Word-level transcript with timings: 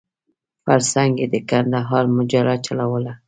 پر 0.65 0.79
څنګ 0.93 1.11
یې 1.21 1.27
د 1.33 1.35
کندهار 1.49 2.05
مجله 2.17 2.53
چلوله. 2.65 3.13